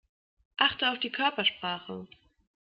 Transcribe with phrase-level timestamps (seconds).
[0.57, 2.07] Achte auf die Körpersprache.